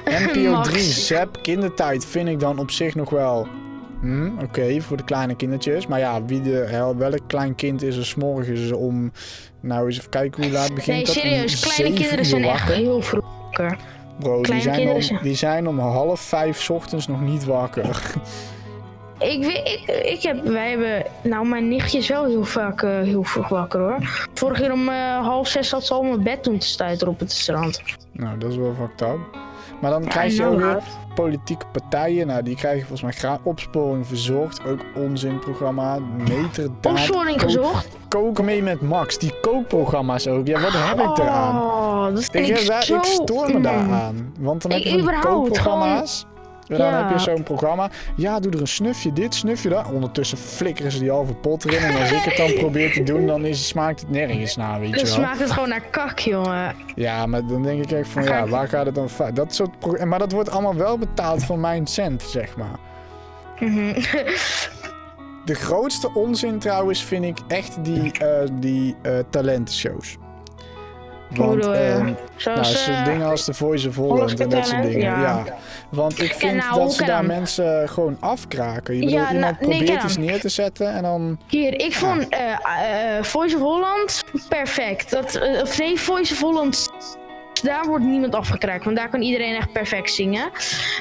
[0.43, 0.69] NPO Max.
[0.69, 3.47] 3 Zap kindertijd vind ik dan op zich nog wel...
[4.01, 5.87] hm, Oké, voor de kleine kindertjes.
[5.87, 9.11] Maar ja, wie de hel, welk klein kind is er 's morgens om...
[9.61, 11.13] Nou, eens even kijken hoe laat begint Nee, dat?
[11.15, 11.59] Serieus.
[11.75, 12.75] Kleine kinderen uur zijn echt wakker?
[12.75, 13.23] heel vroeg.
[14.19, 18.13] Bro, die zijn, om, die zijn om half vijf 's ochtends nog niet wakker.
[19.19, 22.89] Ik, weet, ik, ik heb, wij hebben, nou mijn nichtje is wel heel vaak eh,
[23.01, 24.27] heel vroeg wakker hoor.
[24.33, 27.19] Vorige keer om eh, half zes zat ze al mijn bed toen te stuiteren op
[27.19, 27.81] het strand.
[28.11, 29.17] nou, dat is wel fucked up.
[29.81, 30.77] Maar dan krijg je nou, ook weer
[31.15, 32.27] politieke partijen.
[32.27, 34.65] Nou, die krijgen volgens mij graag opsporing verzorgd.
[34.65, 35.99] Ook onzinprogramma.
[35.99, 36.85] Meterdaad.
[36.91, 37.87] Opsporing kook- gezocht.
[38.07, 39.17] Koken mee met Max.
[39.17, 40.47] Die kookprogramma's ook.
[40.47, 41.55] Ja, wat heb ik eraan?
[41.61, 42.95] Oh, dat Ik, daar- zo...
[42.95, 44.33] ik stoor me daaraan.
[44.39, 46.25] Want dan heb Ik je van die überhaupt kookprogramma's.
[46.67, 47.07] En dan Ja.
[47.07, 47.89] heb je zo'n programma.
[48.15, 49.91] Ja, doe er een snufje dit, snufje dat.
[49.91, 51.79] Ondertussen flikkeren ze die halve pot erin.
[51.79, 54.89] En als ik het dan probeer te doen, dan is, smaakt het nergens naar, weet
[54.89, 55.05] je wel.
[55.13, 56.75] smaakt het gewoon naar kak, jongen.
[56.95, 59.09] Ja, maar dan denk ik echt van, ja, waar gaat het dan?
[59.33, 62.79] Dat soort Maar dat wordt allemaal wel betaald van mijn cent, zeg maar.
[63.59, 63.93] Mhm.
[65.45, 70.17] De grootste onzin trouwens vind ik echt die, eh, die eh, talentenshows.
[71.37, 71.63] Want,
[72.35, 74.99] Zoals, nou, eh, dingen als de Voice of Holland en dat soort dingen.
[74.99, 75.21] Ja.
[75.21, 75.43] ja.
[75.89, 77.25] Want ik vind nou, dat ze daar dan?
[77.25, 78.93] mensen gewoon afkraken.
[78.93, 81.39] Je bedoelt, Ja, nou, iemand nee, probeert kan iets neer te zetten en dan...
[81.47, 85.11] Hier, ik vond eh, eh, Voice of Holland perfect.
[85.11, 86.89] Dat, of nee, Voice of Holland
[87.65, 90.49] daar wordt niemand afgekraakt, want daar kan iedereen echt perfect zingen.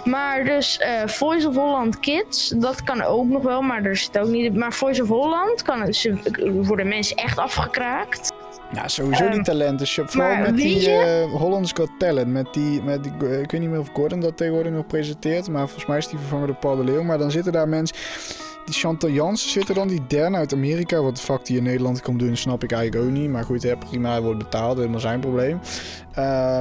[0.05, 4.19] Maar dus eh, Voice of Holland Kids, dat kan ook nog wel, maar er zit
[4.19, 4.55] ook niet.
[4.55, 6.17] Maar Voice of Holland kan, ze,
[6.63, 8.33] worden mensen echt afgekraakt.
[8.73, 9.87] Ja, sowieso die Ehm, talenten.
[9.87, 12.33] Vooral met die eh, Hollands Got Talent.
[12.33, 15.49] Met die, met die, ik weet niet meer of Gordon dat tegenwoordig nog presenteert.
[15.49, 17.03] Maar volgens mij is die vervangen door Paul de Leeuw.
[17.03, 17.97] Maar dan zitten daar mensen...
[18.65, 21.03] Die Chantal Jansen zit er dan, die derde uit Amerika.
[21.03, 23.31] Wat de fuck die in Nederland komt doen, snap ik eigenlijk ook niet.
[23.31, 24.77] Maar goed, hè, prima, hij wordt betaald.
[24.77, 25.61] Helemaal zijn probleem.
[26.13, 26.59] Eh,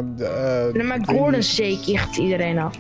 [0.74, 2.76] Nee, maar Gordon zeker iedereen af.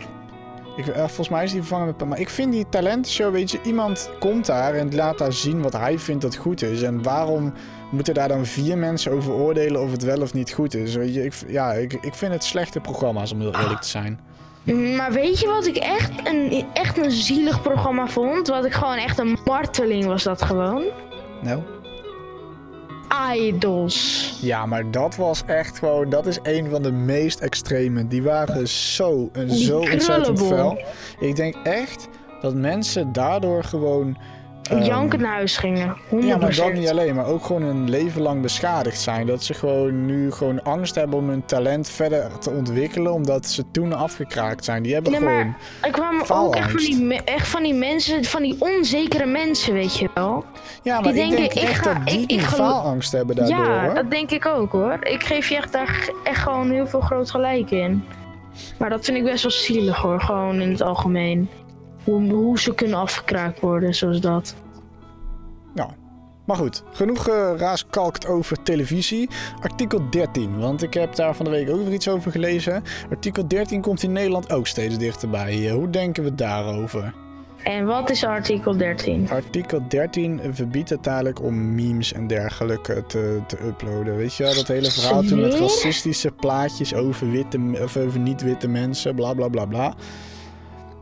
[0.75, 2.07] Ik, eh, volgens mij is die vervangen met...
[2.07, 3.59] Maar ik vind die talentenshow, weet je...
[3.63, 6.81] Iemand komt daar en laat daar zien wat hij vindt dat goed is.
[6.81, 7.53] En waarom
[7.91, 10.95] moeten daar dan vier mensen over oordelen of het wel of niet goed is?
[10.95, 14.19] Weet je, ik, ja, ik, ik vind het slechte programma's, om heel eerlijk te zijn.
[14.97, 18.47] Maar weet je wat ik echt een, echt een zielig programma vond?
[18.47, 20.83] Wat ik gewoon echt een marteling was dat gewoon.
[21.41, 21.61] Nou?
[23.35, 24.37] Idols.
[24.41, 26.09] Ja, maar dat was echt gewoon...
[26.09, 28.07] Dat is een van de meest extreme.
[28.07, 30.81] Die waren zo en zo ontzettend fel.
[31.19, 32.07] Ik denk echt
[32.41, 34.17] dat mensen daardoor gewoon...
[34.69, 35.95] ehm, Jankend naar huis gingen.
[36.09, 36.23] 100%.
[36.27, 39.27] Ja, maar dat niet alleen, maar ook gewoon een leven lang beschadigd zijn.
[39.27, 43.63] Dat ze gewoon nu gewoon angst hebben om hun talent verder te ontwikkelen, omdat ze
[43.71, 44.83] toen afgekraakt zijn.
[44.83, 45.35] Die hebben Nee, gewoon.
[45.47, 49.73] maar er kwamen ook echt van, die, echt van die mensen, van die onzekere mensen,
[49.73, 50.45] weet je wel.
[50.83, 53.35] Ja, maar die ik denk denken, ik echt ga- dat die ik- ik faalangst hebben
[53.35, 53.57] daardoor.
[53.65, 53.93] ja, hoor.
[53.93, 54.97] dat denk ik ook hoor.
[55.01, 58.03] Ik geef je echt daar echt gewoon heel veel groot gelijk in.
[58.77, 61.49] Maar dat vind ik best wel zielig hoor, gewoon in het algemeen.
[62.03, 64.55] Hoe, hoe ze kunnen afgekraakt worden, zoals dat.
[65.73, 65.89] Nou,
[66.45, 69.29] maar goed, genoeg geraaskалkt over televisie.
[69.61, 72.83] Artikel 13, want ik heb daar van de week ook weer iets over gelezen.
[73.09, 75.67] Artikel 13 komt in Nederland ook steeds dichterbij.
[75.67, 77.13] Eh, Hoe denken we daarover?
[77.63, 79.29] En wat is artikel 13?
[79.29, 84.15] Artikel 13 verbiedt uiteindelijk om memes en dergelijke te, te uploaden.
[84.17, 88.67] Weet je wel, dat hele verhaal toen met racistische plaatjes over, witte, of over niet-witte
[88.67, 89.93] mensen, bla bla bla bla.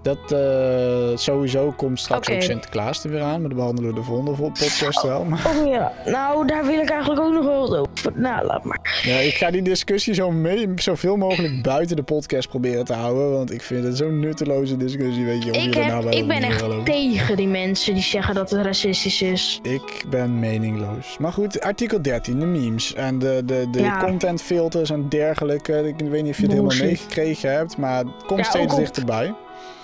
[0.02, 4.04] Dat eh, sowieso komt straks ook Sinterklaas er weer aan, maar daar behandelen we de
[4.04, 5.24] volgende vo- podcast wel.
[5.24, 8.12] Maar Oh ja, nou daar wil ik eigenlijk ook nog wel wat over.
[8.22, 9.02] Nou, laat maar.
[9.04, 13.32] ja, ik ga die discussie zo mee, zoveel mogelijk buiten de podcast proberen te houden,
[13.32, 15.50] want ik vind het zo'n nutteloze discussie, weet je.
[15.52, 18.50] Of Ik, je heb, nou wel ik ben echt tegen die mensen die zeggen dat
[18.50, 19.60] het racistisch is.
[19.64, 21.18] Ik ben meningloos.
[21.20, 24.04] Maar goed, artikel 13, de memes en de, de, de Ja.
[24.06, 25.88] contentfilters en dergelijke.
[25.88, 29.34] Ik weet niet of je het helemaal meegekregen hebt, maar het komt Ja, steeds dichterbij.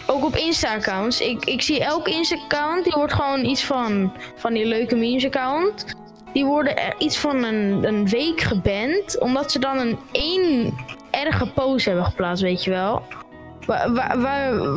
[0.06, 1.22] Ook op Insta-accounts.
[1.22, 5.86] Ik, ik zie elke Insta-account, die wordt gewoon iets van, van die leuke memes-account.
[6.34, 10.74] Die worden iets van een, een week geband, omdat ze dan een één
[11.12, 13.02] erge post hebben geplaatst, weet je wel.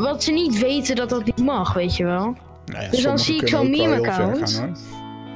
[0.00, 2.36] Wat ze niet weten dat dat niet mag, weet je wel.
[2.66, 4.64] Nou ja, Dus dan zie ik zo'n meme-account.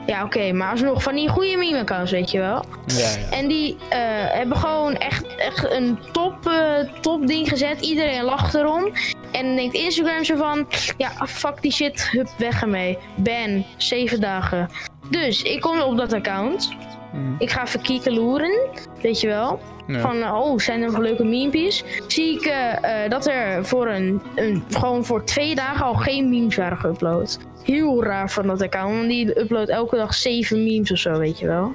[0.06, 2.64] Ja, oké, maar alsnog van die goede meme-accounts, weet je wel.
[2.86, 3.36] Ja, ja.
[3.36, 7.80] En die eh, hebben gewoon echt, echt een top, eh, top ding gezet.
[7.80, 8.92] Iedereen lacht erom.
[9.34, 10.66] En dan denkt Instagram zo van...
[10.96, 12.08] Ja, fuck die shit.
[12.10, 12.98] Hup, weg ermee.
[13.16, 13.64] Ban.
[13.76, 14.68] Zeven dagen.
[15.10, 16.76] Dus ik kom op dat account.
[17.12, 17.34] Mhm.
[17.38, 18.68] Ik ga even kieken loeren.
[19.02, 19.60] Weet je wel.
[19.86, 20.00] Ja.
[20.00, 21.84] Van, eh, oh, zijn er nog leuke memepjes?
[22.06, 24.64] Zie ik eh, eh, dat er voor een, een...
[24.70, 27.38] Gewoon voor twee dagen al geen memes waren geüpload.
[27.64, 28.96] Heel raar van dat account.
[28.96, 31.74] Want die uploadt elke dag zeven memes of zo, weet je wel.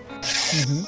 [0.52, 0.84] Mhm.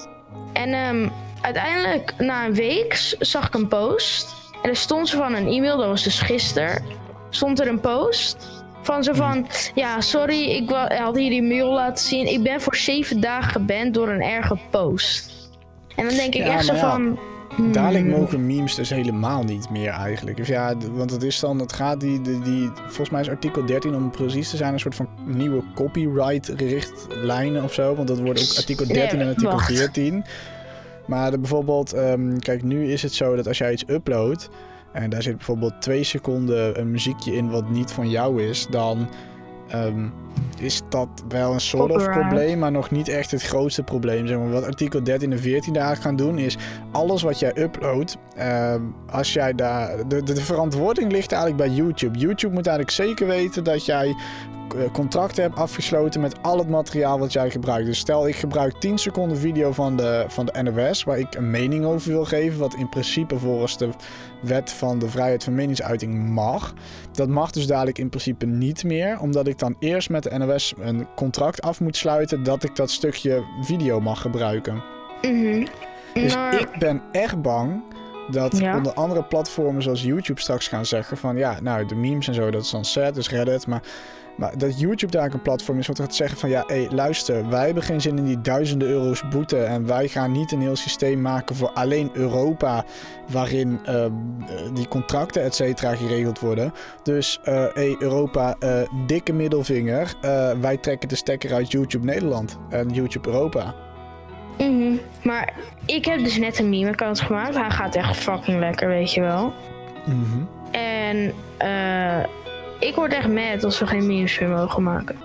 [0.54, 1.10] En ehm,
[1.42, 4.41] uiteindelijk, na een week, zag ik een post.
[4.62, 6.84] En er stond zo van een e-mail, dat was dus gisteren.
[7.30, 8.38] Stond er een post.
[8.82, 12.32] Van zo van, ja, sorry, ik had hier die mail laten zien.
[12.32, 15.32] Ik ben voor zeven dagen geband door een erge post.
[15.96, 17.20] En dan denk ik Ja, echt zo ja, van...
[17.56, 20.40] hmm, Dadelijk mogen memes dus helemaal niet meer eigenlijk.
[20.40, 23.66] Of ja, want het is dan, het gaat die, die, die, volgens mij is artikel
[23.66, 27.96] 13 om precies te zijn een soort van nieuwe copyright richtlijnen of zo.
[27.96, 29.66] Want dat wordt ook artikel 13 en artikel wacht.
[29.66, 30.24] 14.
[31.08, 34.50] Maar de, bijvoorbeeld, ehm, kijk, nu is het zo dat als jij iets uploadt
[34.92, 39.08] en daar zit bijvoorbeeld twee seconden een muziekje in wat niet van jou is, dan
[39.68, 40.08] ehm,
[40.60, 44.28] is dat wel een soort of probleem, maar nog niet echt het grootste probleem.
[44.28, 44.50] Zeg maar.
[44.50, 46.58] Wat artikel 13 en 14 daar gaan doen is
[46.92, 50.08] alles wat jij uploadt, ehm, als jij daar.
[50.08, 52.20] De, de, verantwoording ligt eigenlijk bij YouTube.
[52.20, 54.16] YouTube moet eigenlijk zeker weten dat jij
[54.92, 57.86] contracten hebt afgesloten met al het materiaal wat jij gebruikt.
[57.86, 61.50] Dus stel ik gebruik 10 seconden video van de, van de NOS waar ik een
[61.50, 63.90] mening over wil geven, wat in principe volgens de
[64.42, 66.74] wet van de vrijheid van meningsuiting mag.
[67.12, 70.74] Dat mag dus dadelijk in principe niet meer, omdat ik dan eerst met de NOS
[70.82, 74.84] een contract af moet sluiten dat ik dat stukje video mag gebruiken.
[75.22, 75.66] mhm.
[76.14, 77.84] Dus Maar- ik ben echt bang
[78.32, 78.76] Dat Ja.
[78.78, 82.52] onder andere platformen zoals YouTube straks gaan zeggen van ja, nou de memes en zo,
[82.52, 83.68] dat is dan sad, dus Reddit.
[83.68, 83.82] Maar,
[84.38, 87.66] maar dat YouTube daar een platform is wat gaat zeggen van ja, hé, luister, wij
[87.66, 89.58] hebben geen zin in die duizenden euro's boete.
[89.64, 92.86] En wij gaan niet een heel systeem maken voor alleen Europa,
[93.28, 94.06] waarin eh,
[94.74, 96.74] die contracten et cetera geregeld worden.
[97.04, 100.14] Dus eh hé, Europa, eh, dikke middelvinger.
[100.62, 103.76] Wij trekken de stekker uit YouTube Nederland en YouTube Europa.
[104.58, 104.96] Mhm.
[105.24, 105.54] Maar
[105.86, 107.56] ik heb dus net een meme-account gemaakt.
[107.56, 109.54] Hij gaat echt fucking lekker, weet je wel.
[110.06, 110.44] Mhm.
[110.72, 112.24] En eh,
[112.82, 115.16] ik word echt mad als we geen memes meer mogen maken.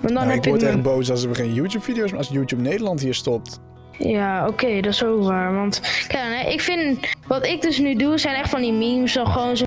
[0.00, 2.62] Want dan Nou, heb ik word ik echt boos als we geen YouTube-video's, als YouTube
[2.62, 3.60] Nederland hier stopt.
[3.98, 5.54] Ja, oké, dat is ook waar.
[5.54, 9.12] Want kijk, ik vind wat ik dus nu doe, zijn echt van die memes.
[9.12, 9.64] Dan gewoon zo,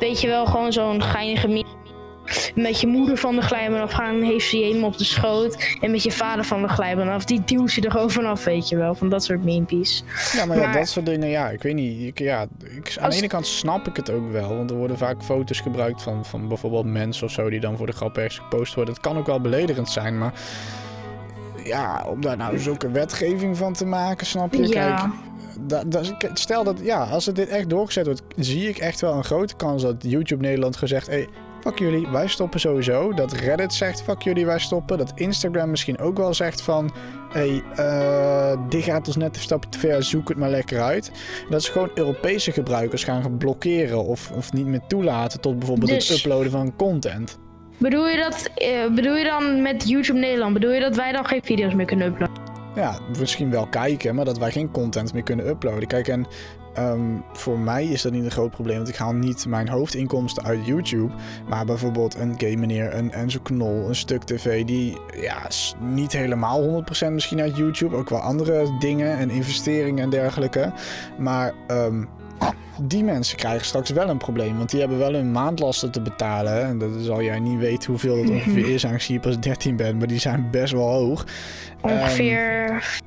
[0.00, 1.64] weet je wel, gewoon zo'n geinige meme.
[2.54, 5.76] Met je moeder van de glijbaan afgaan, heeft ze je helemaal op de schoot.
[5.80, 8.68] En met je vader van de glijbaan af, die duwt je er gewoon vanaf, weet
[8.68, 8.94] je wel.
[8.94, 10.04] Van dat soort memepjes.
[10.32, 12.02] Ja, maar, ja, dat soort dingen, ja, ik weet niet.
[12.02, 14.98] Ik, ja, ik, aan de ene kant snap ik het ook wel, want er worden
[14.98, 18.38] vaak foto's gebruikt van, van bijvoorbeeld mensen of zo die dan voor de grap ergens
[18.38, 18.94] gepost worden.
[18.94, 20.32] Het kan ook wel beledigend zijn, maar
[21.64, 24.68] ja, om daar nou zulke wetgeving van te maken, snap je?
[24.68, 24.96] Ja.
[24.96, 25.12] Kijk,
[25.60, 29.14] da, da- stel dat, ja, als het dit echt doorgezet wordt, zie ik echt wel
[29.14, 31.28] een grote kans dat YouTube Nederland gezegd, hé, hey,
[31.64, 33.12] fuck jullie, wij stoppen sowieso.
[33.12, 34.98] Dat Reddit zegt, fuck jullie, wij stoppen.
[34.98, 36.90] Dat Instagram misschien ook wel zegt van,
[37.32, 40.82] hé, hey, eh, dit gaat ons net een stapje te ver, zoek het maar lekker
[40.82, 41.10] uit.
[41.50, 46.08] Dat ze gewoon Europese gebruikers gaan blokkeren of, of niet meer toelaten tot bijvoorbeeld Dus-
[46.08, 47.38] het uploaden van content.
[47.78, 51.26] Bedoel je dat, eh, bedoel je dan met YouTube Nederland, bedoel je dat wij dan
[51.26, 52.42] geen video's meer kunnen uploaden?
[52.74, 55.86] Ja, misschien wel kijken, maar dat wij geen content meer kunnen uploaden.
[55.86, 56.26] Kijk, en
[56.74, 57.00] ehm,
[57.32, 60.66] voor mij is dat niet een groot probleem, want ik haal niet mijn hoofdinkomsten uit
[60.66, 61.12] YouTube.
[61.48, 65.48] Maar bijvoorbeeld een Game Meneer, een Enzo Knol, een Stuk TV, die ja,
[65.80, 67.96] niet helemaal 100% misschien uit YouTube.
[67.96, 70.72] Ook wel andere dingen en investeringen en dergelijke.
[71.18, 72.04] Maar ehm,
[72.82, 76.64] die mensen krijgen straks wel een probleem, want die hebben wel hun maandlasten te betalen.
[76.64, 79.98] En dat zal jij niet weten hoeveel dat ongeveer is, aangezien je pas 13 bent,
[79.98, 81.26] maar die zijn best wel hoog.
[81.82, 83.00] Ehm, Ongeveer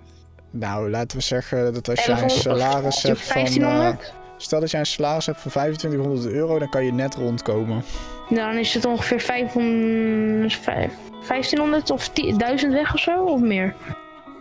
[0.59, 3.33] nou, laten we zeggen dat als jij een 1100 salaris hebt van...
[3.33, 4.13] 1500?
[4.37, 7.83] stel dat jij een salaris hebt van 2500 euro, dan kan je net rondkomen.
[8.29, 10.93] Dan is het ongeveer 500, vijf-
[11.27, 13.75] 1500 of 10 1000 weg of zo, of meer.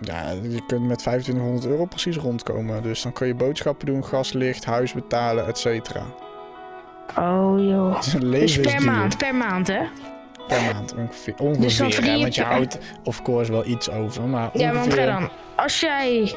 [0.00, 2.83] Ja, je kunt met 2500 euro precies rondkomen.
[2.83, 6.02] Dus dan kun je boodschappen doen, gas, licht, huis betalen, et cetera.
[7.18, 7.94] Oh joh.
[7.96, 9.81] Het is een Dus per maand, per maand hè?
[10.48, 11.35] Per maand ongeveer.
[11.37, 14.22] Dus dan Ongeveer, verdien hè, je want je houdt of course wel iets over.
[14.22, 15.06] Maar Ja, want ongeveer...
[15.06, 15.28] dan.
[15.56, 16.35] Als jij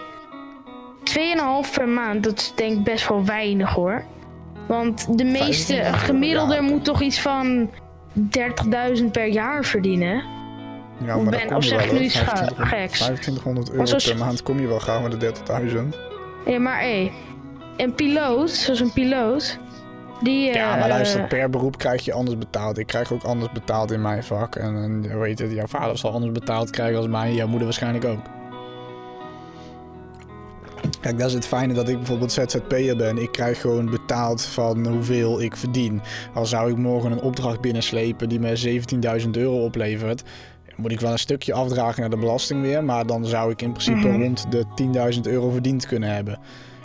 [1.03, 4.03] 2,5 per maand, dat is denk ik best wel weinig hoor.
[4.67, 6.61] Want de meeste, 25 gemiddelde ja.
[6.61, 7.69] moet toch iets van
[8.99, 10.23] 30.000 per jaar verdienen.
[11.05, 12.99] Ja, maar ben- of je zeg wel, ik nu iets ga- 2500 geks?
[12.99, 15.97] 2500 euro per maand kom je wel gauw met de 30.000.
[16.45, 17.11] Ja, maar hé,
[17.77, 19.57] een piloot, zoals een piloot,
[20.21, 20.53] die...
[20.53, 22.77] Ja, eh, maar luister, per beroep krijg je anders betaald.
[22.77, 24.55] Ik krijg ook anders betaald in mijn vak.
[24.55, 27.34] En, en heet het, jouw vader zal anders betaald krijgen als mij.
[27.34, 28.19] Jouw moeder waarschijnlijk ook.
[31.01, 33.17] Kijk, dat is het fijne dat ik bijvoorbeeld ZZP'er ben.
[33.17, 36.01] Ik krijg gewoon betaald van hoeveel ik verdien.
[36.34, 38.82] Al zou ik morgen een opdracht binnenslepen die me
[39.23, 40.23] 17.000 euro oplevert...
[40.75, 42.84] moet ik wel een stukje afdragen naar de belasting weer.
[42.84, 44.21] Maar dan zou ik in principe Mhm.
[44.21, 46.39] rond de 10.000 euro verdiend kunnen hebben.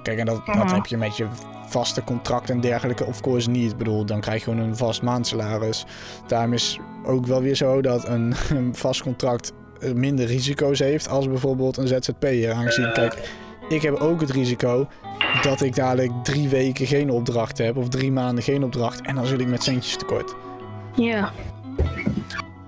[0.05, 0.75] Kijk, en dat, dat Mhm.
[0.75, 1.27] heb je met je
[1.67, 3.05] vaste contract en dergelijke.
[3.05, 3.71] Of course niet.
[3.71, 5.85] Ik bedoel, dan krijg je gewoon een vast maandsalaris.
[6.27, 11.09] Daarom is ook wel weer zo dat een, een vast contract eh, minder risico's heeft
[11.09, 12.53] als bijvoorbeeld een ZZP'er.
[12.53, 13.31] Aangezien, kijk,
[13.69, 14.87] ik heb ook het risico
[15.43, 19.27] dat ik dadelijk drie weken geen opdracht heb of drie maanden geen opdracht en dan
[19.27, 20.35] zit ik met centjes tekort.
[20.97, 21.33] Ja.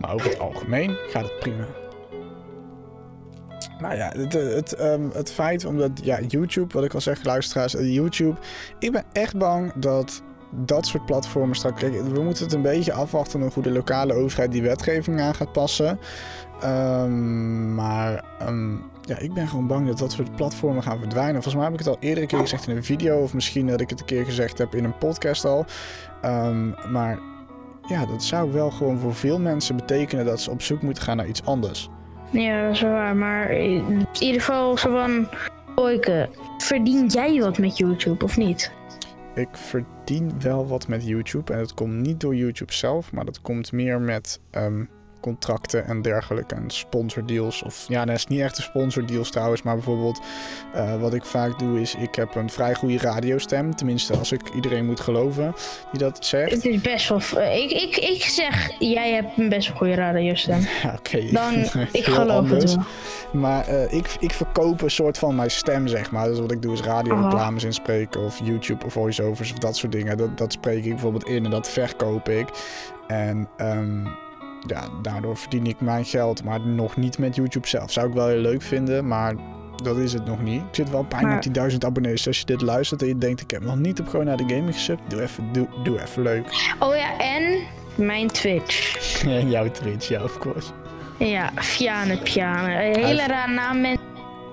[0.00, 1.64] Maar over het algemeen gaat het prima.
[3.78, 7.74] Nou ja, het, het, ehm, het feit omdat, ja, YouTube, wat ik al zeg, luisteraars,
[7.74, 8.38] eh, YouTube.
[8.78, 11.80] Ik ben echt bang dat dat soort platformen straks.
[11.80, 15.52] Kijk, we moeten het een beetje afwachten hoe de lokale overheid die wetgeving aan gaat
[15.52, 15.98] passen.
[16.60, 21.42] Ehm, maar ehm, ja, ik ben gewoon bang dat dat soort platformen gaan verdwijnen.
[21.42, 23.80] Volgens mij heb ik het al eerder keer gezegd in een video, of misschien dat
[23.80, 25.64] ik het een keer gezegd heb in een podcast al.
[26.90, 27.18] Maar
[27.88, 31.16] ja, dat zou wel gewoon voor veel mensen betekenen dat ze op zoek moeten gaan
[31.16, 31.90] naar iets anders.
[32.30, 33.16] Ja, dat is waar.
[33.16, 35.28] Maar in ieder geval zo van...
[35.74, 38.72] Oike, verdien jij wat met YouTube of niet?
[39.34, 43.40] Ik verdien wel wat met YouTube en dat komt niet door YouTube zelf, maar dat
[43.40, 44.84] komt meer met ehm,
[45.26, 47.62] contracten en dergelijke en sponsordeals.
[47.62, 50.20] Of ja, dat is niet echt een sponsordeals trouwens, maar bijvoorbeeld
[50.74, 54.54] eh, wat ik vaak doe is ik heb een vrij goede radiostem, tenminste als ik
[54.54, 55.54] iedereen moet geloven
[55.90, 56.50] die dat zegt.
[56.50, 57.42] Het is best wel...
[57.42, 60.60] Ik, ik, ik zeg, jij hebt een best wel goede radiostem.
[60.82, 61.32] Ja, oké.
[61.32, 61.54] Dan,
[61.92, 62.72] ik geloof anders.
[62.72, 63.40] het wel.
[63.40, 66.28] Maar eh, ik, ik verkoop een soort van mijn stem, zeg maar.
[66.28, 70.16] Dus wat ik doe is radioreclames inspreken of YouTube of voiceovers of dat soort dingen.
[70.16, 72.48] Dat, dat spreek ik bijvoorbeeld in en dat verkoop ik.
[73.06, 74.06] En ehm,
[74.66, 77.92] ja, daardoor verdien ik mijn geld, maar nog niet met YouTube zelf.
[77.92, 79.34] Zou ik wel heel leuk vinden, maar
[79.82, 80.60] dat is het nog niet.
[80.60, 82.26] Ik zit wel bijna Maar- op die duizend abonnees.
[82.26, 84.54] Als je dit luistert en je denkt, ik heb nog niet op gewoon naar de
[84.54, 86.74] gaming gesubt, doe even, doe, doe even leuk.
[86.78, 87.58] Oh ja, en
[87.94, 88.94] mijn Twitch.
[89.24, 90.70] En jouw Twitch, ja, of course.
[91.18, 92.84] Ja, Fiane Piane.
[92.96, 93.84] Een hele raar naam.
[93.84, 93.96] Hij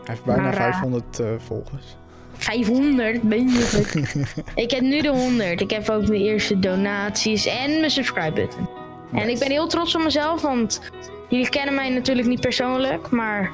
[0.04, 1.97] heeft bijna Maar, eh, 500 eh, volgers.
[2.38, 3.82] 500, ben je?
[4.63, 5.62] Ik heb nu de 100.
[5.62, 8.67] Ik heb ook mijn eerste donaties en mijn subscribe button.
[9.13, 10.82] En ik ben heel trots op mezelf, want
[11.30, 13.52] jullie kennen mij natuurlijk niet persoonlijk, maar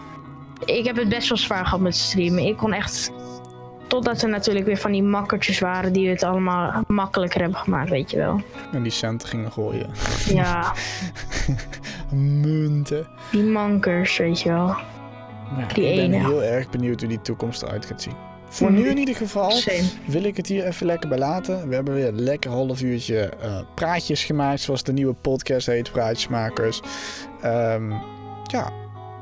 [0.65, 2.45] ik heb het best wel zwaar gehad met streamen.
[2.45, 3.11] Ik kon echt.
[3.87, 8.11] Totdat er natuurlijk weer van die makkertjes waren die het allemaal makkelijker hebben gemaakt, weet
[8.11, 8.41] je wel.
[8.71, 9.89] En die centen gingen gooien.
[10.27, 10.73] Ja,
[12.13, 13.07] Munten.
[13.31, 14.67] die mankers, weet je wel.
[15.57, 18.13] Ja, Die ik ben heel erg benieuwd hoe die toekomst eruit gaat zien.
[18.49, 19.61] Voor nu in ieder geval
[20.05, 21.67] wil ik het hier even lekker bij laten.
[21.67, 25.91] We hebben weer een lekker half uurtje eh, praatjes gemaakt, zoals de nieuwe podcast heet,
[25.91, 26.81] Praatjesmakers.
[27.41, 27.91] Ehm,
[28.43, 28.71] ja,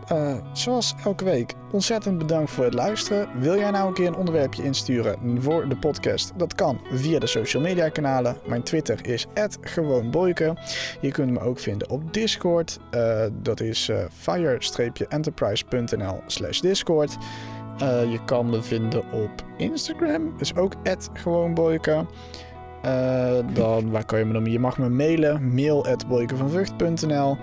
[0.08, 3.30] eh, zoals elke week, ontzettend bedankt voor het luisteren.
[3.40, 6.32] Wil jij nou een keer een onderwerpje insturen voor de podcast?
[6.36, 8.38] Dat kan via de social media kanalen.
[8.46, 9.26] Mijn Twitter is
[9.62, 10.58] @gewoonboyke.
[11.02, 12.80] Je kunt me ook vinden op Discord.
[12.92, 13.98] Eh, dat is eh,
[17.80, 20.74] Eh, je kan me vinden op Instagram, is ook
[21.14, 22.06] @gewoonboyke.
[22.82, 24.46] Eh, dan, waar kan je me dan?
[24.46, 27.38] Je mag me mailen, mail boykevanvucht.nl.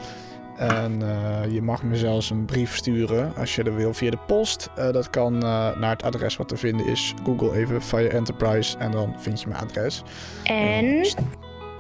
[0.56, 4.18] En eh, je mag me zelfs een brief sturen als je dat wil via de
[4.26, 4.70] post.
[4.74, 7.14] Dat kan naar het adres wat te vinden is.
[7.24, 10.02] Google even Fire Enterprise en dan vind je mijn adres.
[10.44, 11.06] En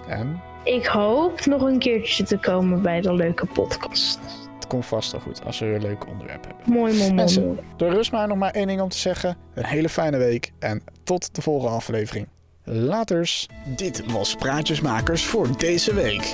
[0.08, 4.43] En ik hoop nog een keertje te komen bij de leuke podcast.
[4.64, 6.72] Het komt vast wel goed als we weer een leuk onderwerp hebben.
[6.72, 7.58] Mooi, mooi, mooi.
[7.76, 9.36] Rust mij nog maar één ding om te zeggen.
[9.54, 12.28] Een hele fijne week en tot de volgende aflevering.
[12.64, 13.48] Laters.
[13.76, 16.32] Dit was Praatjesmakers voor deze week.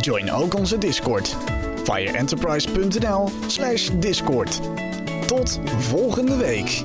[0.00, 1.36] Join ook onze Discord.
[1.84, 4.60] fireenterprise.nl slash discord.
[5.26, 6.82] Tot volgende week.